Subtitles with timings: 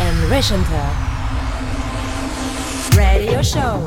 [0.00, 0.86] and Recenter.
[2.96, 3.86] Radio Show.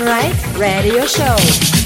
[0.00, 1.81] Right Radio Show.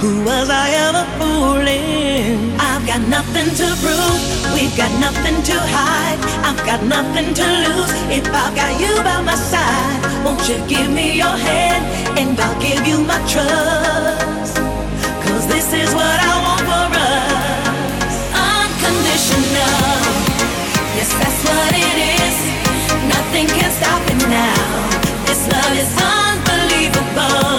[0.00, 2.56] Who was I ever fooling?
[2.58, 4.20] I've got nothing to prove.
[4.54, 6.20] We've got nothing to hide.
[6.48, 7.92] I've got nothing to lose.
[8.08, 11.84] If I've got you by my side, won't you give me your hand?
[12.18, 14.56] And I'll give you my trust.
[15.24, 18.14] Cause this is what I want for us.
[18.56, 19.90] Unconditional.
[20.96, 22.36] Yes, that's what it is.
[23.14, 24.64] Nothing can stop it now.
[25.28, 27.49] This love is unbelievable.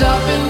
[0.00, 0.49] stopping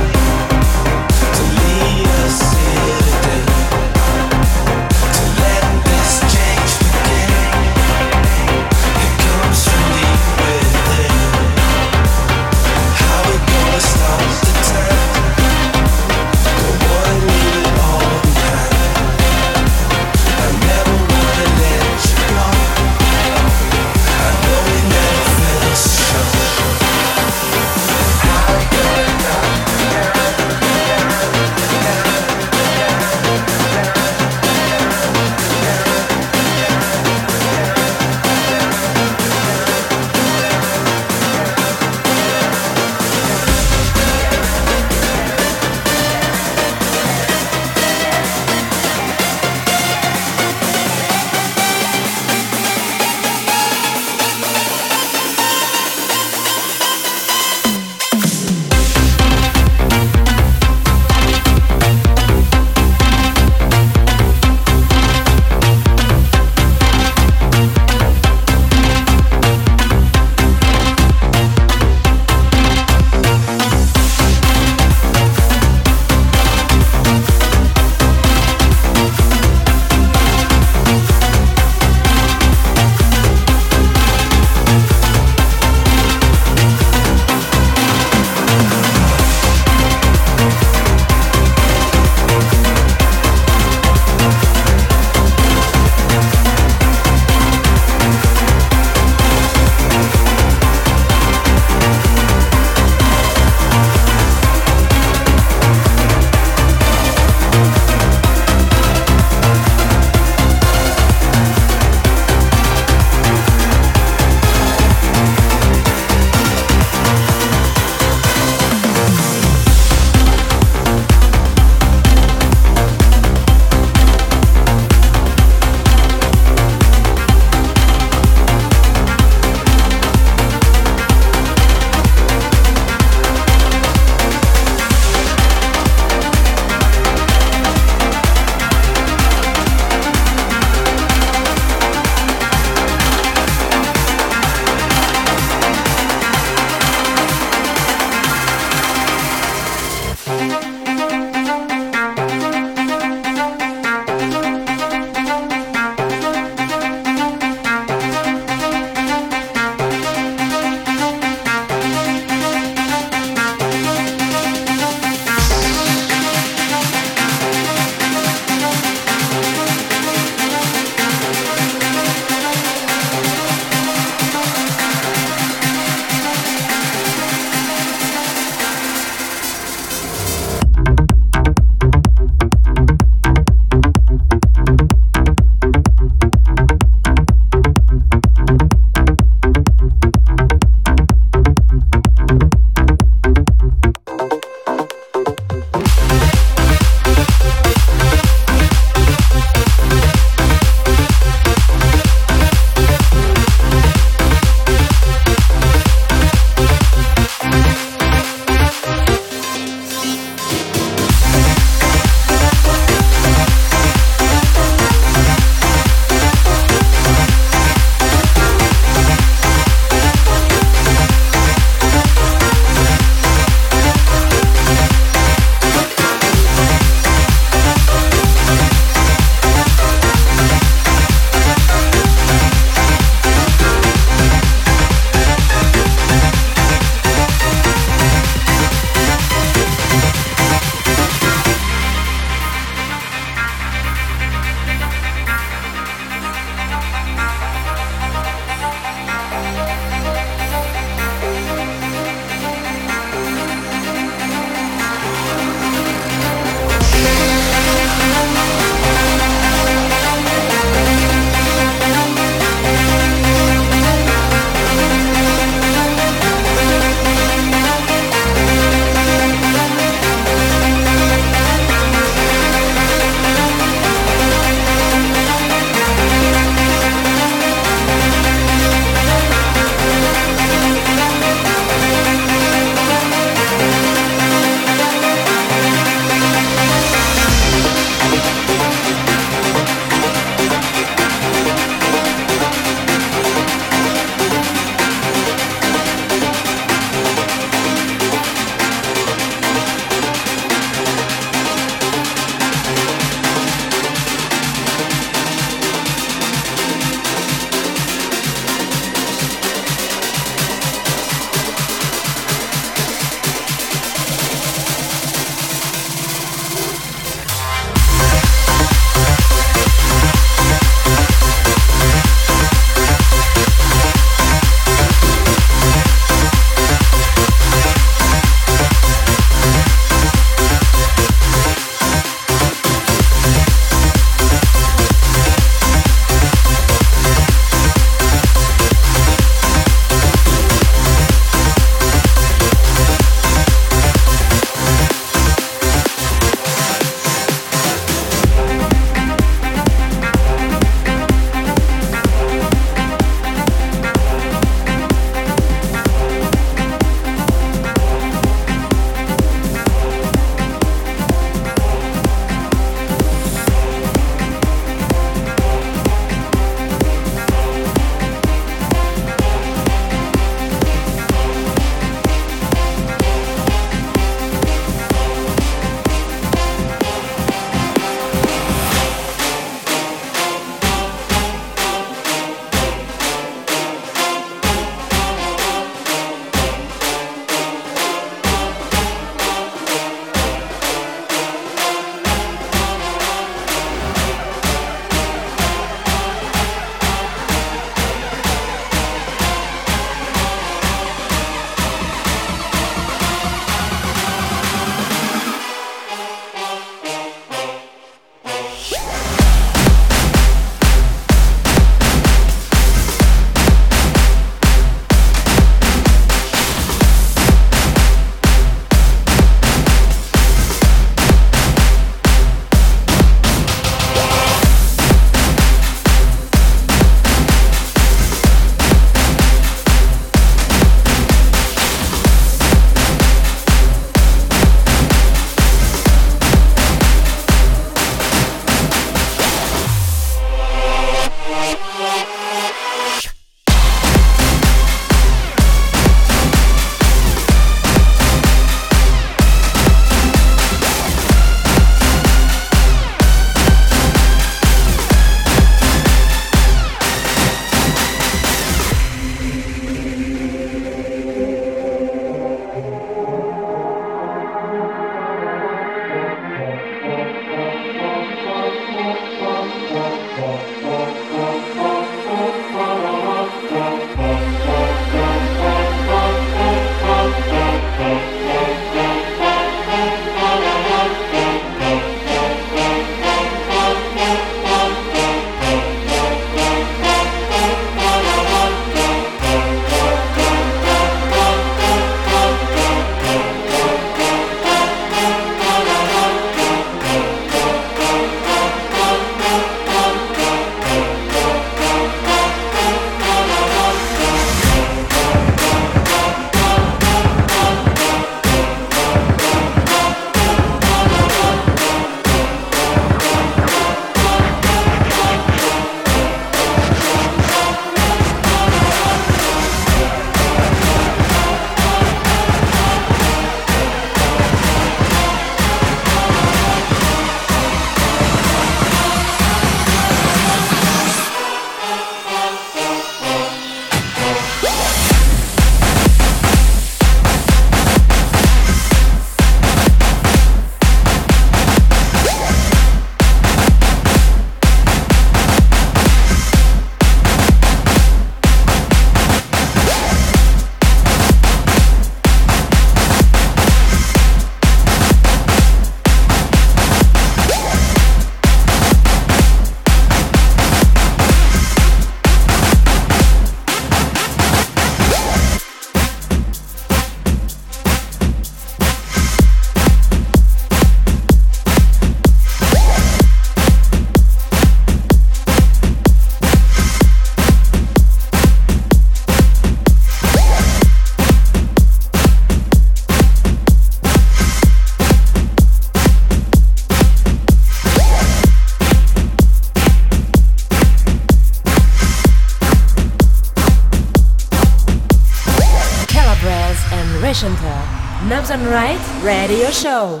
[599.61, 600.00] Show.